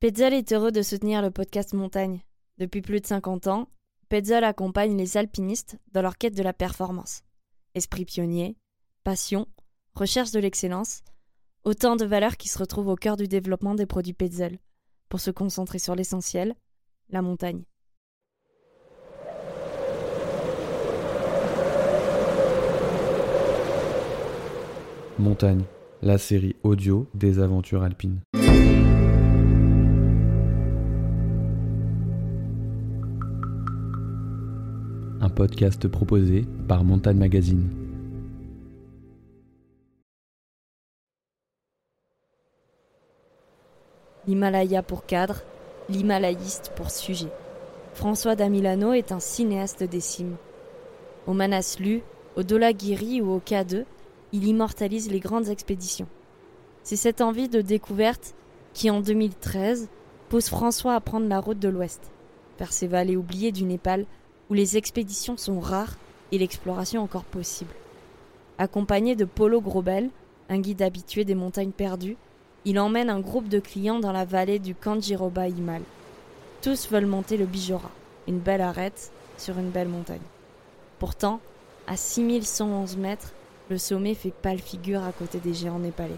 [0.00, 2.22] Petzl est heureux de soutenir le podcast Montagne.
[2.58, 3.68] Depuis plus de 50 ans,
[4.08, 7.24] Petzl accompagne les alpinistes dans leur quête de la performance.
[7.74, 8.56] Esprit pionnier,
[9.02, 9.48] passion,
[9.96, 11.00] recherche de l'excellence,
[11.64, 14.58] autant de valeurs qui se retrouvent au cœur du développement des produits Petzl,
[15.08, 16.54] pour se concentrer sur l'essentiel,
[17.10, 17.64] la montagne.
[25.18, 25.64] Montagne,
[26.02, 28.20] la série audio des aventures alpines.
[35.38, 37.70] Podcast proposé par Montagne Magazine.
[44.26, 45.42] L'Himalaya pour cadre,
[45.88, 47.30] l'Himalayiste pour sujet.
[47.94, 50.34] François Damilano est un cinéaste des cimes.
[51.28, 52.02] Au Manaslu,
[52.34, 53.84] au Dolagiri ou au K2,
[54.32, 56.08] il immortalise les grandes expéditions.
[56.82, 58.34] C'est cette envie de découverte
[58.74, 59.88] qui, en 2013,
[60.30, 62.10] pousse François à prendre la route de l'Ouest,
[62.58, 64.04] vers ces vallées oubliées du Népal
[64.50, 65.96] où les expéditions sont rares
[66.32, 67.74] et l'exploration encore possible.
[68.58, 70.10] Accompagné de Polo Grobel,
[70.48, 72.16] un guide habitué des montagnes perdues,
[72.64, 75.82] il emmène un groupe de clients dans la vallée du Kanjiroba Himal.
[76.60, 77.90] Tous veulent monter le Bijora,
[78.26, 80.18] une belle arête sur une belle montagne.
[80.98, 81.40] Pourtant,
[81.86, 83.32] à 6111 mètres,
[83.70, 86.16] le sommet fait pâle figure à côté des géants népalais.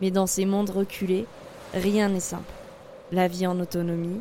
[0.00, 1.26] Mais dans ces mondes reculés,
[1.74, 2.52] rien n'est simple.
[3.12, 4.20] La vie en autonomie,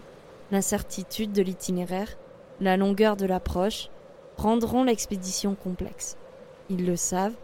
[0.51, 2.17] l'incertitude de l'itinéraire,
[2.61, 3.89] la longueur de l'approche
[4.37, 6.17] rendront l'expédition complexe.
[6.69, 7.35] Ils le savent,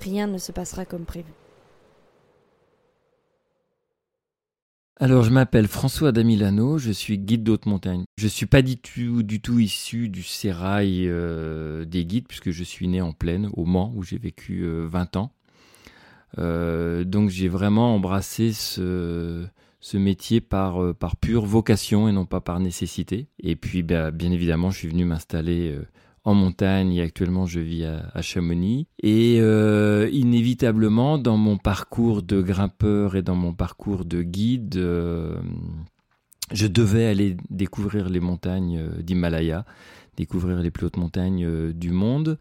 [0.00, 1.32] rien ne se passera comme prévu.
[4.98, 8.04] Alors, je m'appelle François Damilano, je suis guide d'haute montagne.
[8.16, 12.64] Je suis pas du tout, du tout issu du sérail euh, des guides, puisque je
[12.64, 15.32] suis né en plaine, au Mans, où j'ai vécu 20 euh, ans.
[16.38, 19.46] Euh, donc, j'ai vraiment embrassé ce,
[19.80, 23.28] ce métier par, par pure vocation et non pas par nécessité.
[23.40, 25.78] Et puis, bah, bien évidemment, je suis venu m'installer
[26.26, 28.88] en montagne et actuellement je vis à, Chamonix.
[29.00, 35.36] Et euh, inévitablement, dans mon parcours de grimpeur et dans mon parcours de guide, euh,
[36.52, 39.64] je devais aller découvrir les montagnes euh, d'Himalaya,
[40.16, 42.40] découvrir les plus hautes montagnes du monde.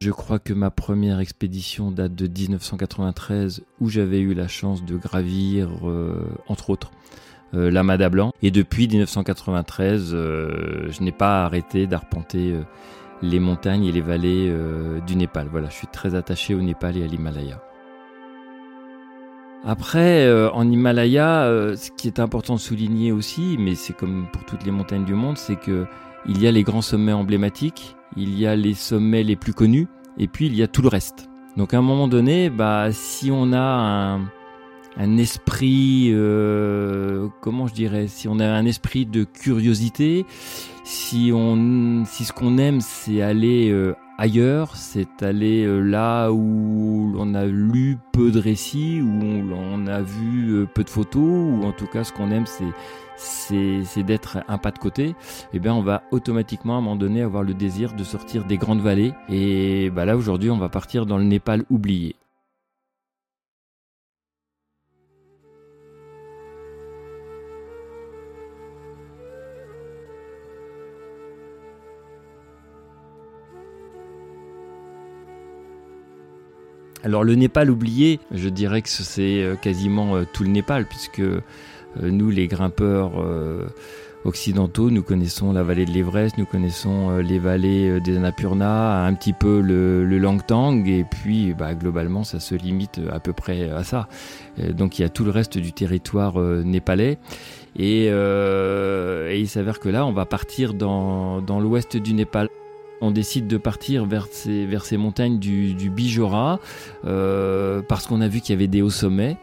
[0.00, 4.96] Je crois que ma première expédition date de 1993 où j'avais eu la chance de
[4.96, 5.70] gravir,
[6.48, 6.90] entre autres,
[7.52, 8.32] la Mada Blanc.
[8.42, 12.60] Et depuis 1993, je n'ai pas arrêté d'arpenter
[13.22, 15.48] les montagnes et les vallées euh, du Népal.
[15.50, 17.62] Voilà, je suis très attaché au Népal et à l'Himalaya.
[19.64, 24.28] Après, euh, en Himalaya, euh, ce qui est important de souligner aussi, mais c'est comme
[24.32, 25.86] pour toutes les montagnes du monde, c'est que
[26.28, 29.88] il y a les grands sommets emblématiques, il y a les sommets les plus connus,
[30.18, 31.28] et puis il y a tout le reste.
[31.56, 34.20] Donc à un moment donné, bah, si on a un,
[34.96, 40.26] un esprit, euh, comment je dirais, si on a un esprit de curiosité,
[40.84, 47.14] si on, si ce qu'on aime c'est aller euh, ailleurs, c'est aller euh, là où
[47.18, 49.20] on a lu peu de récits, où
[49.52, 52.64] on, a vu peu de photos, ou en tout cas ce qu'on aime c'est
[53.18, 55.14] c'est d'être un pas de côté,
[55.52, 58.58] eh bien on va automatiquement à un moment donné avoir le désir de sortir des
[58.58, 59.12] grandes vallées.
[59.28, 62.16] Et bah là aujourd'hui on va partir dans le Népal oublié.
[77.06, 81.20] Alors le Népal oublié, je dirais que c'est euh, quasiment euh, tout le Népal, puisque
[81.20, 81.40] euh,
[82.00, 83.12] nous, les grimpeurs
[84.24, 89.32] occidentaux, nous connaissons la vallée de l'Everest, nous connaissons les vallées des Annapurna, un petit
[89.32, 94.08] peu le, Langtang, et puis bah, globalement, ça se limite à peu près à ça.
[94.72, 97.18] donc il y a tout le reste du territoire népalais.
[97.78, 102.48] Et, il s'avère que là, on va partir dans l'ouest du Népal
[103.00, 106.60] on décide de partir vers ces, montagnes du, Bijora
[107.04, 109.36] euh, parce qu'on a vu qu'il y avait des hauts sommets.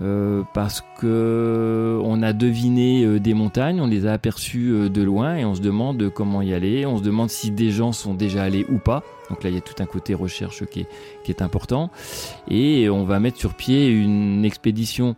[0.00, 5.34] Euh, parce que on a deviné euh, des montagnes, on les a aperçues de loin
[5.34, 8.44] et on se demande comment y aller, on se demande si des gens sont déjà
[8.44, 9.02] allés ou pas.
[9.28, 10.86] Donc là, il y a tout un côté recherche qui
[11.26, 11.90] est important.
[12.48, 15.16] Et on va mettre sur pied une expédition,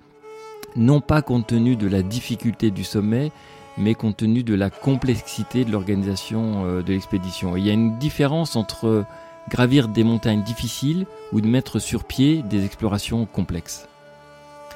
[0.76, 3.32] non pas compte tenu de la difficulté du sommet,
[3.76, 7.56] mais compte tenu de la complexité de l'organisation euh, de l'expédition.
[7.56, 9.04] Il y a une différence entre
[9.48, 13.89] gravir des montagnes difficiles ou de mettre sur pied des explorations complexes.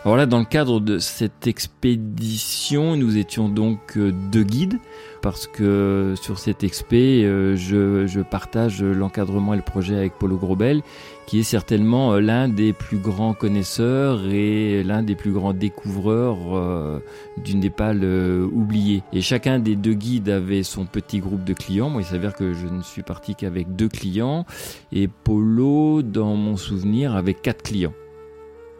[0.05, 4.79] Alors là, dans le cadre de cette expédition, nous étions donc euh, deux guides,
[5.23, 10.83] parce que sur cette expé, euh, je, partage l'encadrement et le projet avec Paulo Grobel,
[11.25, 17.01] qui est certainement euh, l'un des plus grands connaisseurs et l'un des plus grands découvreurs
[17.43, 18.05] du Népal
[18.53, 19.03] oublié.
[19.15, 21.89] Et chacun des deux guides avait son petit groupe de clients.
[21.89, 24.45] Moi, il s'avère que je ne suis parti qu'avec deux clients,
[24.93, 27.95] et Paulo, dans mon souvenir, avec quatre clients.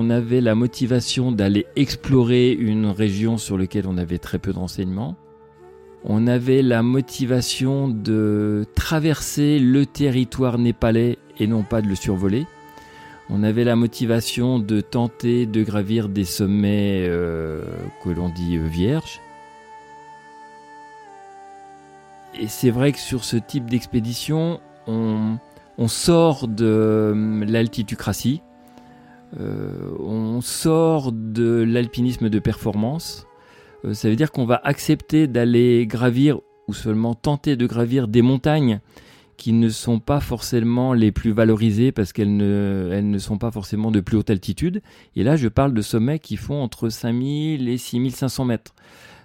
[0.05, 4.59] On avait la motivation d'aller explorer une région sur laquelle on avait très peu de
[4.59, 5.17] renseignements.
[6.05, 12.45] On avait la motivation de traverser le territoire népalais et non pas de le survoler.
[13.31, 17.63] On avait la motivation de tenter de gravir des sommets euh,
[18.03, 19.23] que l'on dit euh, vierges.
[22.39, 25.39] Et c'est vrai que sur ce type d'expédition, on,
[25.79, 28.43] on, sort de euh, l'altitucratie,
[29.39, 33.27] on sort de l'alpinisme de performance.
[33.85, 38.23] Euh, ça veut dire qu'on va accepter d'aller gravir ou seulement tenter de gravir des
[38.23, 38.81] montagnes
[39.37, 44.01] qui ne sont pas forcément les plus valorisées parce qu'elles ne, sont pas forcément de
[44.01, 44.81] plus haute altitude.
[45.17, 48.75] Et là, je parle de sommets qui font entre 5000 et 6500 mètres.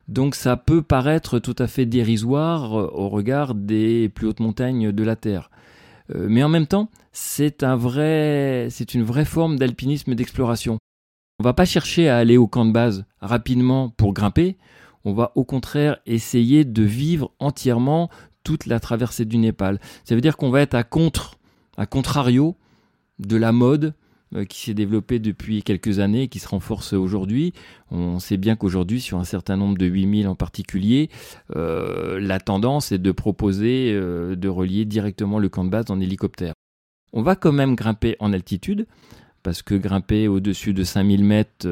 [0.07, 5.03] Donc ça peut paraître tout à fait dérisoire au regard des plus hautes montagnes de
[5.03, 5.51] la Terre.
[6.15, 10.77] Euh, mais en même temps, c'est vrai, une vraie forme d'alpinisme d'exploration.
[11.39, 14.57] On va pas chercher à aller au camp de base rapidement pour grimper.
[15.05, 18.09] On va au contraire essayer de vivre entièrement
[18.43, 19.79] toute la traversée du Népal.
[20.03, 21.37] Ça veut dire qu'on va être à contre,
[21.77, 22.55] à contrario
[23.19, 23.93] de la mode
[24.47, 27.53] qui s'est développé depuis quelques années et qui se renforce aujourd'hui.
[27.91, 31.09] On sait bien qu'aujourd'hui, sur un certain nombre de 8000 en particulier,
[31.55, 35.99] euh, la tendance est de proposer euh, de relier directement le camp de base en
[35.99, 36.53] hélicoptère.
[37.11, 38.85] On va quand même grimper en altitude,
[39.41, 41.67] parce que grimper au-dessus de 5000 mètres,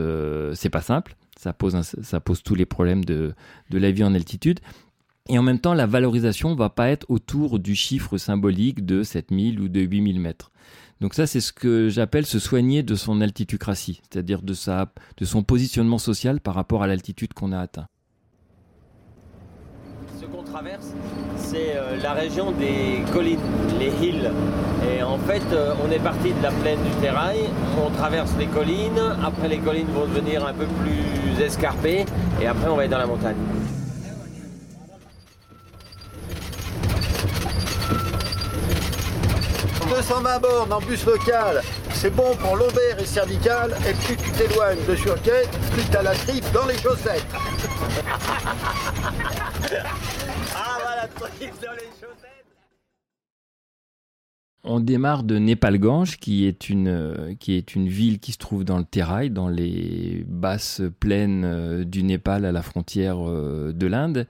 [0.55, 1.15] c'est pas simple.
[1.37, 3.35] Ça pose, ça pose tous les problèmes de,
[3.69, 4.59] de la vie en altitude.
[5.29, 9.59] Et en même temps, la valorisation va pas être autour du chiffre symbolique de 7000
[9.59, 10.51] ou de 8000 mètres.
[10.99, 15.99] Donc ça, c'est ce que j'appelle se soigner de son altitucratie, c'est-à-dire de, son positionnement
[15.99, 17.87] social par rapport à l'altitude qu'on a atteint.
[20.19, 20.93] Ce qu'on traverse,
[21.35, 23.39] c'est euh, la région des collines,
[23.79, 24.31] les hills.
[24.91, 27.41] Et en fait, euh, on est parti de la plaine du Terrail,
[27.85, 32.05] on traverse les collines, après les collines vont devenir un peu plus escarpées,
[32.41, 33.37] et après on va être dans la montagne.
[39.97, 44.77] À bornes en bus local, c'est bon pour lombaire et cervical, et plus tu t'éloignes
[44.87, 47.25] de Surquet, plus t'as la grippe dans les chaussettes.
[50.55, 52.37] ah voilà, dans les chaussettes
[54.63, 58.77] on démarre de Népalganj, qui est une qui est une ville qui se trouve dans
[58.77, 64.27] le Terrail, dans les basses plaines euh, du Népal à la frontière euh, de l'Inde.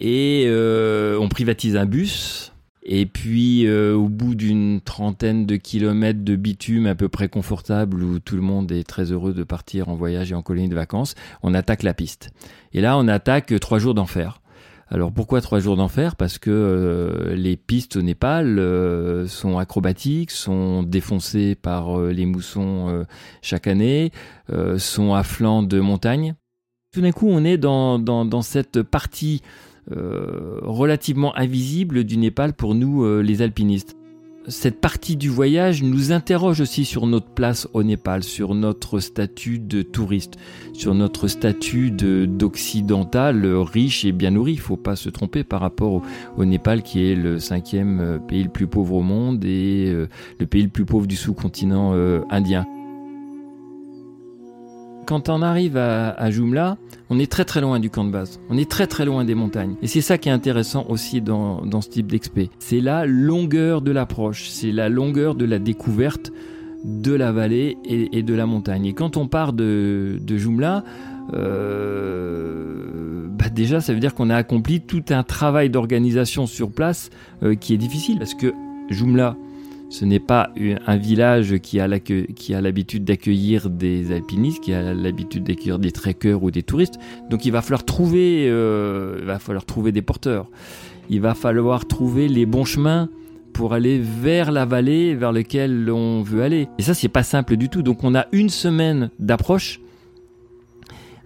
[0.00, 2.51] Et euh, on privatise un bus
[2.84, 8.02] et puis, euh, au bout d'une trentaine de kilomètres de bitume à peu près confortable,
[8.02, 10.74] où tout le monde est très heureux de partir en voyage et en colonie de
[10.74, 12.30] vacances, on attaque la piste.
[12.72, 14.40] Et là, on attaque trois jours d'enfer.
[14.88, 16.16] Alors pourquoi trois jours d'enfer?
[16.16, 23.06] Parce que euh, les pistes au Népal euh, sont acrobatiques, sont défoncées par les moussons
[23.42, 24.10] chaque année,
[24.76, 26.34] sont à flanc de montagne.
[26.92, 29.48] Tout d'un coup, on est dans, dans, dans cette partie euh,
[29.90, 33.96] relativement invisible du Népal pour nous euh, les alpinistes.
[34.48, 39.60] Cette partie du voyage nous interroge aussi sur notre place au Népal, sur notre statut
[39.60, 40.34] de touriste,
[40.72, 44.54] sur notre statut d'occidental riche et bien nourri.
[44.54, 46.02] Il faut pas se tromper par rapport
[46.36, 49.92] au, Népal qui est le cinquième euh, pays le plus pauvre au monde et
[50.40, 51.92] le pays le plus pauvre du sous-continent
[52.28, 52.66] indien
[55.06, 56.76] quand on arrive à, Jumla,
[57.10, 58.40] on est très très loin du camp de base.
[58.48, 59.74] On est très très loin des montagnes.
[59.82, 62.50] Et c'est ça qui est intéressant aussi dans, ce type d'expé.
[62.58, 66.32] C'est la longueur de l'approche, c'est la longueur de la découverte
[66.84, 68.86] de la vallée et, de la montagne.
[68.86, 70.84] Et quand on part de, Jumla,
[71.32, 77.10] euh, bah déjà ça veut dire qu'on a accompli tout un travail d'organisation sur place
[77.44, 78.52] euh, qui est difficile parce que
[78.90, 79.36] Jumla,
[79.92, 80.48] ce n'est pas
[80.86, 86.50] un village qui a l'habitude d'accueillir des alpinistes, qui a l'habitude d'accueillir des trekkers ou
[86.50, 86.98] des touristes.
[87.28, 90.48] Donc il va falloir trouver, euh, il va falloir trouver des porteurs.
[91.10, 93.10] Il va falloir trouver les bons chemins
[93.52, 96.68] pour aller vers la vallée vers laquelle on veut aller.
[96.78, 97.82] Et ça, c'est pas simple du tout.
[97.82, 99.81] Donc on a une semaine d'approche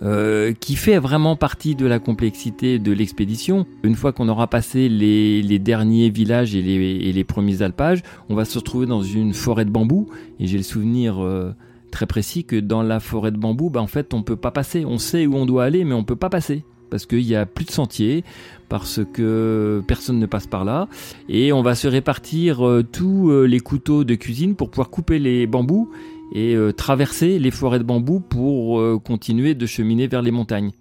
[0.02, 3.66] euh, qui fait vraiment partie de la complexité de l'expédition.
[3.82, 8.58] Une fois qu'on aura passé les, derniers villages et les, premiers alpages, on va se
[8.58, 10.08] retrouver dans une forêt de bambou.
[10.38, 11.52] Et j'ai le souvenir euh,
[11.90, 14.84] très précis que dans la forêt de bambou, bah, en fait, on peut pas passer.
[14.84, 17.46] On sait où on doit aller, mais on peut pas passer parce qu'il n'y a
[17.46, 18.24] plus de sentiers,
[18.68, 20.88] parce que personne ne passe par là,
[21.28, 25.18] et on va se répartir euh, tous euh, les couteaux de cuisine pour pouvoir couper
[25.18, 25.90] les bambous
[26.32, 30.72] et euh, traverser les forêts de bambou pour continuer de cheminer vers les montagnes.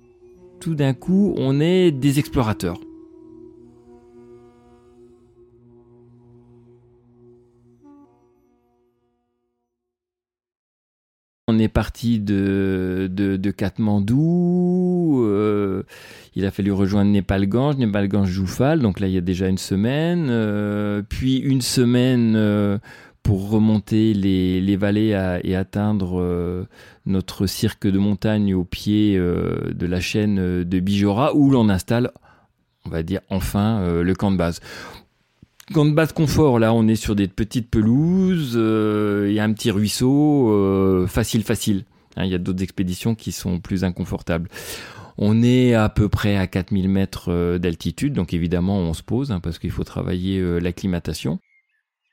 [0.60, 2.80] Tout d'un coup, on est des explorateurs.
[11.48, 15.84] On est parti de, de, Katmandou, euh,
[16.36, 21.04] il a fallu rejoindre Népal-Gange, Népal-Gange-Joufal, donc là il y a déjà une semaine, euh,
[21.08, 22.80] puis une semaine euh,
[23.25, 26.67] pour remonter les, vallées et atteindre
[27.05, 32.12] notre cirque de montagne au pied de la chaîne de Bijora, où l'on installe,
[32.86, 34.62] on va dire enfin, le camp de base.
[35.74, 39.44] Camp de base confort, là, on est sur des petites pelouses, euh, il y a
[39.44, 41.86] un petit ruisseau, euh, facile, facile.
[42.15, 44.48] Hein, il y a d'autres expéditions qui sont plus inconfortables.
[45.17, 49.32] On est à peu près à 4000 mètres euh, d'altitude, donc évidemment on se pose
[49.32, 51.39] hein, parce qu'il faut travailler l'acclimatation.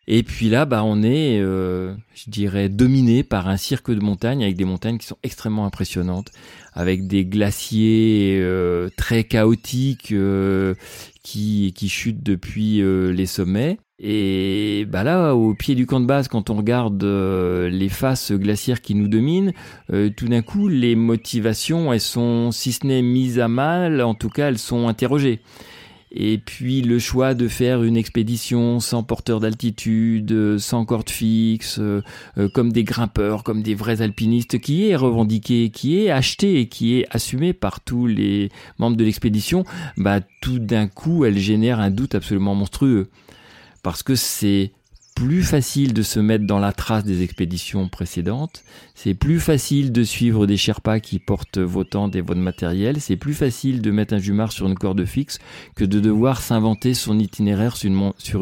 [0.09, 4.57] Et puis là, bah, on est, je dirais, dominé par un cirque de montagne avec
[4.57, 6.31] des montagnes qui sont extrêmement impressionnantes,
[6.73, 8.45] avec des glaciers
[8.97, 10.13] très chaotiques
[11.23, 13.79] qui, qui chute depuis euh, les sommets.
[14.05, 18.33] Et bah là, au pied du camp de base, quand on regarde euh, les faces
[18.33, 19.53] glaciaires qui nous dominent,
[19.93, 24.15] euh, tout d'un coup, les motivations, elles sont, si ce n'est mises à mal, en
[24.15, 25.41] tout cas, elles sont interrogées.
[26.15, 32.03] Et puis le choix de faire une expédition sans porteur d'altitude, sans corde fixe, euh,
[32.37, 36.69] euh, comme des grimpeurs, comme des vrais alpinistes, qui est revendiqué, qui est acheté et
[36.69, 39.65] qui est assumé par tous les membres de l'expédition,
[39.97, 43.09] bah tout d'un coup elle génère un doute absolument monstrueux.
[43.83, 44.73] Parce que c'est
[45.23, 48.65] plus facile de se mettre dans la trace des expéditions précédentes,
[48.97, 53.15] c'est plus facile de suivre des Sherpas qui portent vos tentes et votre matériel, c'est
[53.15, 55.39] plus facile de mettre un jumar sur une corde fixe
[55.77, 57.89] que de devoir s'inventer son itinéraire sur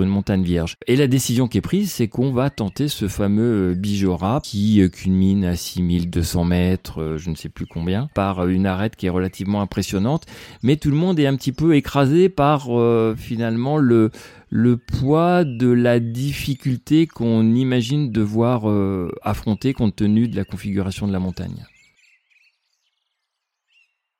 [0.02, 0.76] une, montagne vierge.
[0.86, 4.80] Et la décision qui est prise, c'est qu'on va tenter ce fameux euh, Bijora qui
[4.80, 9.04] euh, culmine à 6200 mètres, euh, je ne sais plus combien, par une arête qui
[9.04, 10.24] est relativement impressionnante,
[10.62, 12.68] mais tout le monde est un petit peu écrasé par
[13.16, 14.10] finalement le
[14.50, 21.06] le poids de la difficulté qu'on imagine devoir euh, affronter compte tenu de la configuration
[21.06, 21.66] de la montagne.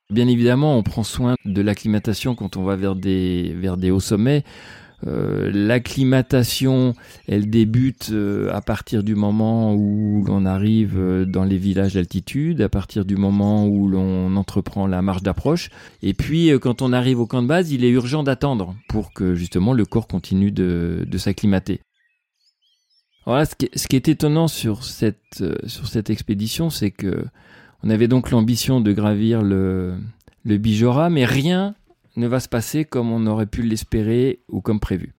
[0.09, 4.01] Bien évidemment, on prend soin de l'acclimatation quand on va vers des, vers des hauts
[4.01, 4.45] sommets.
[5.07, 6.95] Euh, l'acclimatation,
[7.26, 12.61] elle débute euh, à partir du moment où l'on arrive euh, dans les villages d'altitude,
[12.61, 15.71] à partir du moment où l'on entreprend la marche d'approche.
[16.02, 19.35] Et puis, quand on arrive au camp de base, il est urgent d'attendre pour que
[19.35, 21.80] justement le corps continue de, de s'acclimater.
[23.26, 27.25] Voilà, ce qui, ce qui, est étonnant sur cette, sur cette expédition, c'est que
[27.83, 29.95] on avait donc l'ambition de gravir le,
[30.45, 31.75] le Bijora, mais rien
[32.17, 35.14] ne va se passer comme on aurait pu l'espérer ou comme prévu.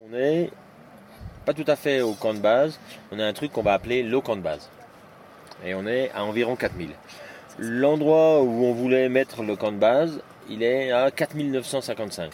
[0.00, 0.50] On est
[1.44, 2.78] pas tout à fait au camp de base,
[3.10, 4.68] on a un truc qu'on va appeler le camp de base.
[5.64, 6.90] Et on est à environ 4000.
[7.58, 12.32] L'endroit où on voulait mettre le camp de base, il est à 4955.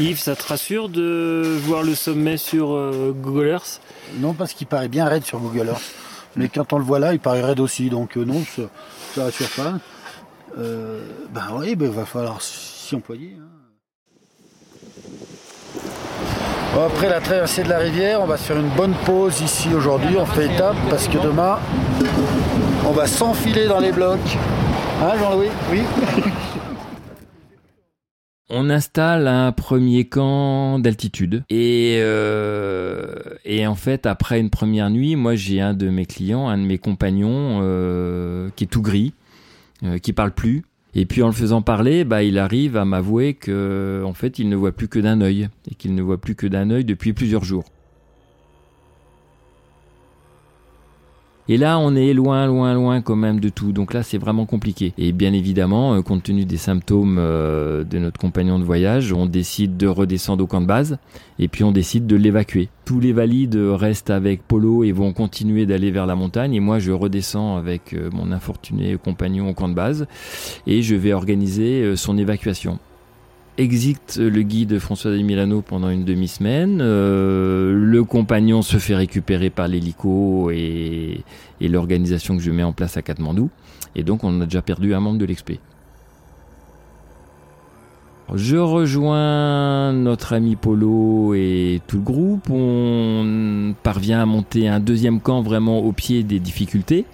[0.00, 3.80] Yves, ça te rassure de voir le sommet sur euh, Google Earth?
[4.18, 5.94] Non, parce qu'il paraît bien raide sur Google Earth.
[6.36, 7.90] Mais quand on le voit là, il paraît raide aussi.
[7.90, 8.62] Donc euh, non, ça,
[9.16, 9.74] ne rassure pas.
[10.58, 12.40] Euh, ben oui, ben, il va falloir
[12.96, 13.36] employés.
[13.38, 13.48] Hein.
[16.86, 20.16] après la traversée de la rivière, on va se faire une bonne pause ici aujourd'hui.
[20.18, 21.58] On fait étape parce que demain,
[22.86, 24.38] on va s'enfiler dans les blocs.
[25.02, 25.48] Hein, Jean-Louis?
[25.70, 25.82] Oui.
[28.50, 33.14] on installe un premier camp d'altitude et euh,
[33.44, 36.62] et en fait après une première nuit, moi j'ai un de mes clients, un de
[36.62, 39.12] mes compagnons euh, qui est tout gris,
[39.84, 40.64] euh, qui parle plus,
[40.94, 44.48] et puis en le faisant parler, bah, il arrive à m'avouer que en fait, il
[44.48, 47.12] ne voit plus que d'un œil et qu'il ne voit plus que d'un œil depuis
[47.12, 47.64] plusieurs jours.
[51.50, 53.72] Et là, on est loin, loin, loin quand même de tout.
[53.72, 54.92] Donc là, c'est vraiment compliqué.
[54.98, 59.24] Et bien évidemment, euh, compte tenu des symptômes euh, de notre compagnon de voyage, on
[59.24, 60.98] décide de redescendre au camp de base
[61.38, 62.68] et puis on décide de l'évacuer.
[62.84, 66.52] Tous les valides restent avec Polo et vont continuer d'aller vers la montagne.
[66.52, 70.06] Et moi, je redescends avec euh, mon infortuné compagnon au camp de base
[70.66, 72.78] et je vais organiser son évacuation
[73.58, 76.78] exit le guide François de Milano pendant une demi-semaine.
[76.80, 81.24] Euh, le compagnon se fait récupérer par l'hélico et,
[81.60, 83.50] l'organisation que je mets en place à Katmandou.
[83.96, 85.60] Et donc on a déjà perdu un membre de l'expé.
[88.34, 92.50] Je rejoins notre ami Polo et tout le groupe.
[92.50, 97.06] On parvient à monter un deuxième camp vraiment au pied des difficultés.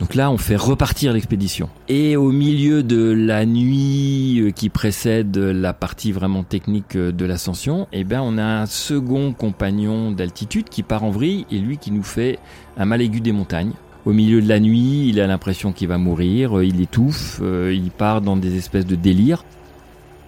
[0.00, 1.68] Donc là, on fait repartir l'expédition.
[1.88, 7.24] Et au milieu de la nuit euh, qui précède la partie vraiment technique euh, de
[7.24, 11.78] l'ascension, eh ben, on a un second compagnon d'altitude qui part en vrille et lui
[11.78, 12.38] qui nous fait
[12.76, 13.72] un mal aigu des montagnes.
[14.04, 17.90] Au milieu de la nuit, il a l'impression qu'il va mourir, euh, il étouffe, il
[17.90, 19.44] part dans des espèces de délires.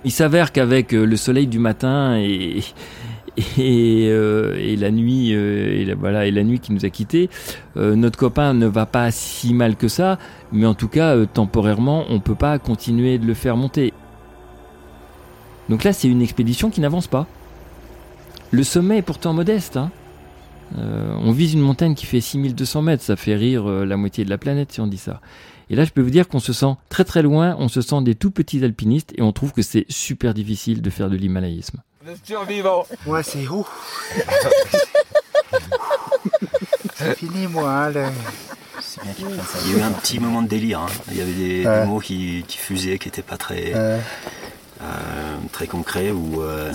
[0.04, 2.60] Il s'avère qu'avec le soleil du matin et,
[3.58, 7.28] et, euh, et la nuit euh, voilà et la nuit qui nous a quittés
[7.76, 10.18] euh, notre copain ne va pas si mal que ça
[10.52, 13.92] mais en tout cas temporairement on peut pas continuer de le faire monter
[15.68, 17.26] donc là c'est une expédition qui n'avance pas
[18.52, 19.90] le sommet est pourtant modeste hein.
[20.78, 24.38] on vise une montagne qui fait 6200 mètres ça fait rire la moitié de la
[24.38, 25.20] planète si on dit ça
[25.68, 28.02] et là, je peux vous dire qu'on se sent très très loin, on se sent
[28.02, 31.82] des tout petits alpinistes et on trouve que c'est super difficile de faire de l'himalayisme.
[32.06, 32.86] Le survivant.
[33.04, 33.66] Ouais, c'est où?
[36.94, 37.68] C'est fini, moi.
[37.68, 37.92] Hein,
[38.80, 39.58] c'est bien qu'il ça.
[39.64, 40.80] Il y a eu un petit moment de délire.
[40.80, 40.86] Hein.
[41.10, 43.98] Il y avait des, mots qui, qui, fusaient, qui n'étaient pas très, euh,
[45.52, 46.42] très concrets ou.
[46.42, 46.72] Euh...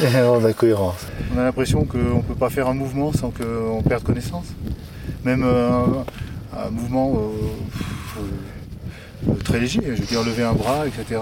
[0.02, 1.06] on a cohérence.
[1.34, 4.46] On a l'impression qu'on ne peut pas faire un mouvement sans qu'on perde connaissance.
[5.24, 5.86] Même euh,
[6.56, 7.32] un mouvement
[8.18, 11.20] euh, très léger, je veux dire lever un bras, etc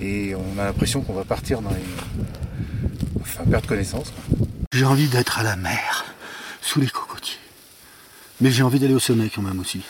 [0.00, 1.76] et on a l'impression qu'on va partir dans les.
[3.50, 4.12] Perdre connaissance.
[4.72, 6.04] J'ai envie d'être à la mer,
[6.62, 7.38] sous les cocotiers.
[8.40, 9.82] Mais j'ai envie d'aller au sommet quand même aussi.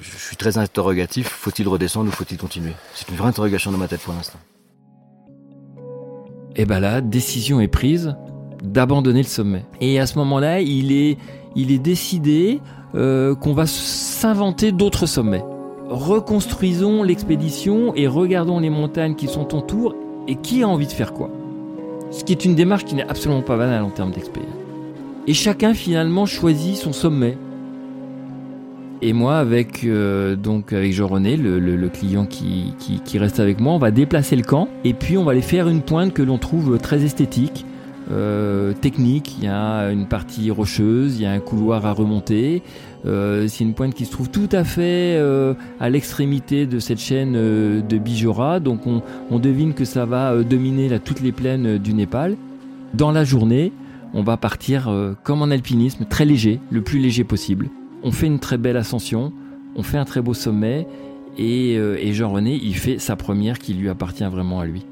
[0.00, 2.72] Je suis très interrogatif, faut-il redescendre ou faut-il continuer?
[2.94, 4.38] C'est une vraie interrogation dans ma tête pour l'instant.
[6.56, 8.14] Et ben là, décision est prise
[8.62, 9.64] d'abandonner le sommet.
[9.80, 11.18] Et à ce moment-là, il est,
[11.56, 12.60] il est décidé
[12.94, 15.44] euh, qu'on va s'inventer d'autres sommets
[15.88, 19.94] reconstruisons l'expédition et regardons les montagnes qui sont autour
[20.26, 21.30] et qui a envie de faire quoi.
[22.14, 24.40] Ce qui est une démarche qui n'est absolument pas banale en termes d'expé.
[25.26, 27.36] Et chacun finalement choisit son sommet.
[29.02, 32.72] Et moi, avec euh, donc avec Jean René, le, client qui,
[33.04, 35.68] qui, reste avec moi, on va déplacer le camp et puis on va aller faire
[35.68, 37.66] une pointe que l'on trouve très esthétique,
[38.12, 39.34] euh, technique.
[39.38, 42.62] Il y a une partie rocheuse, il y a un couloir à remonter.
[43.06, 46.98] Euh, c'est une pointe qui se trouve tout à fait euh, à l'extrémité de cette
[46.98, 51.92] chaîne euh, de Bijora, donc on, devine que ça va dominer toutes les plaines du
[51.92, 52.36] Népal.
[52.94, 53.72] Dans la journée,
[54.14, 54.90] on va partir
[55.22, 57.68] comme en alpinisme, très léger, le plus léger possible.
[58.04, 59.32] On fait une très belle ascension,
[59.76, 60.86] on fait un très beau sommet,
[61.36, 61.78] et,
[62.12, 64.86] Jean-René, il fait sa première qui lui appartient vraiment à lui.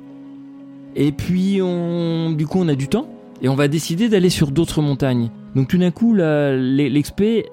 [0.97, 3.07] Et puis, du coup, on a du temps,
[3.41, 5.31] et on va décider d'aller sur d'autres montagnes.
[5.55, 7.47] Donc tout d'un coup, l'expé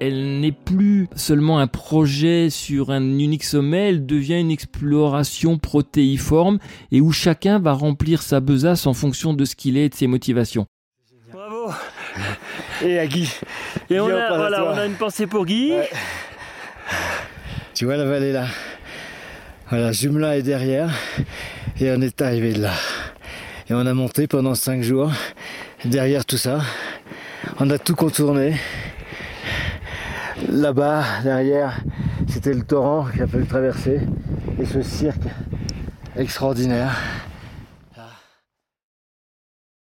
[0.00, 6.58] elle n'est plus seulement un projet sur un unique sommet, elle devient une exploration protéiforme
[6.92, 9.94] et où chacun va remplir sa besace en fonction de ce qu'il est et de
[9.94, 10.66] ses motivations.
[11.32, 11.72] Bravo
[12.84, 13.30] Et à Guy
[13.90, 15.72] Et on, a, voilà, on a une pensée pour Guy.
[17.74, 18.46] Tu vois la vallée là
[19.68, 20.90] Voilà, Jumla est derrière
[21.80, 22.72] et on est arrivé là.
[23.68, 25.10] Et on a monté pendant 5 jours
[25.84, 26.60] derrière tout ça.
[27.58, 28.56] On a tout contourné.
[30.48, 31.82] Là-bas, derrière,
[32.28, 34.00] c'était le torrent qu'il a fallu traverser.
[34.58, 35.26] Et ce cirque
[36.16, 36.96] extraordinaire.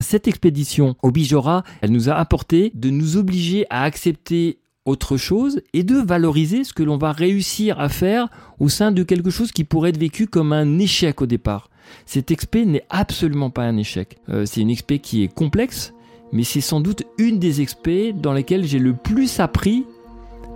[0.01, 5.61] Cette expédition au Bijora, elle nous a apporté de nous obliger à accepter autre chose
[5.73, 8.27] et de valoriser ce que l'on va réussir à faire
[8.59, 11.69] au sein de quelque chose qui pourrait être vécu comme un échec au départ.
[12.05, 14.17] Cette expé n'est absolument pas un échec.
[14.29, 15.93] Euh, c'est une expé qui est complexe,
[16.31, 19.85] mais c'est sans doute une des expés dans lesquelles j'ai le plus appris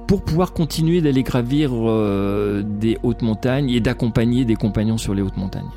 [0.07, 5.21] pour pouvoir continuer d'aller gravir euh, des hautes montagnes et d'accompagner des compagnons sur les
[5.21, 5.69] hautes montagnes.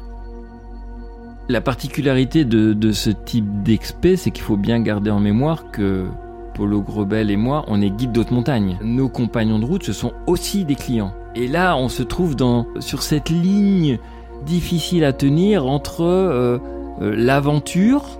[1.49, 6.07] La particularité de, ce type d'expé, c'est qu'il faut bien garder en mémoire que
[6.55, 8.77] Polo Grebel et moi, on est guides d'autres montagnes.
[8.83, 11.15] Nos compagnons de route, ce sont aussi des clients.
[11.35, 13.99] Et là, on se trouve dans, sur cette ligne
[14.45, 16.59] difficile à tenir entre euh,
[17.01, 18.18] euh, l'aventure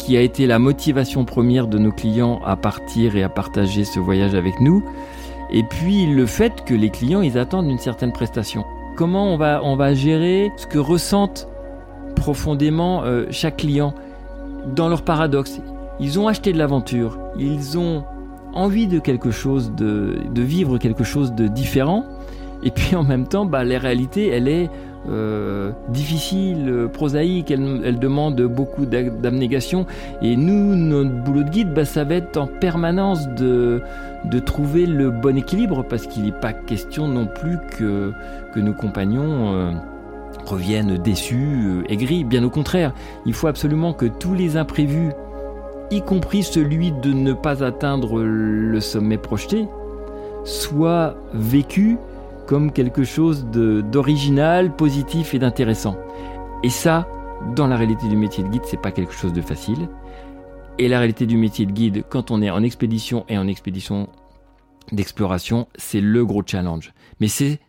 [0.00, 4.00] qui a été la motivation première de nos clients à partir et à partager ce
[4.00, 4.82] voyage avec nous.
[5.52, 8.64] Et puis le fait que les clients, ils attendent une certaine prestation.
[8.96, 9.36] Comment on
[9.76, 11.48] va, gérer ce que ressentent
[12.16, 13.94] profondément euh, chaque client
[14.74, 15.60] dans leur paradoxe?
[16.00, 18.04] Ils ont acheté de l'aventure, ils ont
[18.54, 22.06] envie de quelque chose, de, de, vivre quelque chose de différent.
[22.62, 24.70] Et puis en même temps, bah, la réalité, elle est
[25.08, 29.86] euh, difficile, euh, prosaïque, elle, demande beaucoup d'abnégation.
[30.20, 33.80] Et nous, notre boulot de guide, bah, ça va être en permanence de,
[34.26, 38.12] de trouver le bon équilibre, parce qu'il n'est pas question non plus que,
[38.52, 39.72] que nos compagnons euh,
[40.44, 42.24] reviennent déçus, aigris.
[42.24, 42.92] Bien au contraire,
[43.24, 45.12] il faut absolument que tous les imprévus,
[45.90, 49.66] y compris celui de ne pas atteindre le sommet projeté,
[50.44, 51.96] soit vécu
[52.50, 55.96] comme quelque chose d'original, positif et d'intéressant.
[56.64, 57.08] Et ça,
[57.54, 59.88] dans la réalité du métier de guide, c'est pas quelque chose de facile.
[60.76, 64.08] Et la réalité du métier de guide, quand on est en expédition et en expédition
[64.90, 66.92] d'exploration, c'est le gros challenge.
[67.20, 67.60] Mais c'est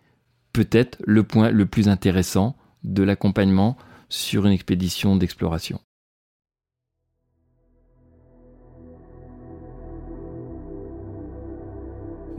[0.51, 3.77] peut-être le point le plus intéressant de l'accompagnement
[4.09, 5.79] sur une expédition d'exploration.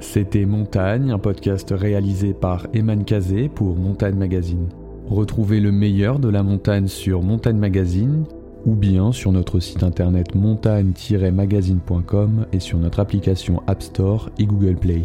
[0.01, 4.69] C'était Montagne, un podcast réalisé par Eman Kazé pour Montagne Magazine.
[5.09, 8.25] Retrouvez le meilleur de la montagne sur Montagne Magazine
[8.65, 14.77] ou bien sur notre site internet montagne-magazine.com et sur notre application App Store et Google
[14.77, 15.03] Play.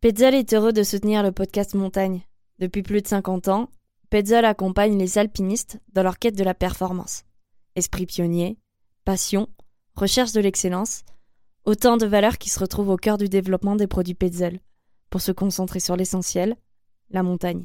[0.00, 2.22] Petzl est heureux de soutenir le podcast Montagne.
[2.58, 3.68] Depuis plus de 50 ans,
[4.08, 7.24] Petzl accompagne les alpinistes dans leur quête de la performance.
[7.74, 8.56] Esprit pionnier,
[9.04, 9.48] passion,
[9.96, 11.02] recherche de l'excellence,
[11.64, 14.60] autant de valeurs qui se retrouvent au cœur du développement des produits Petzl,
[15.10, 16.56] pour se concentrer sur l'essentiel,
[17.10, 17.64] la montagne.